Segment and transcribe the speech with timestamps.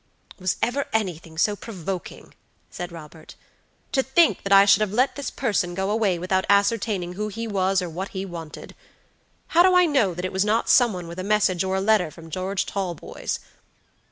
[0.39, 2.33] "Was ever anything so provoking?"
[2.71, 3.35] said Robert.
[3.91, 7.47] "To think that I should have let this person go away without ascertaining who he
[7.47, 8.73] was, or what he wanted!
[9.49, 11.79] How do I know that it was not some one with a message or a
[11.81, 13.39] letter from George Talboys?"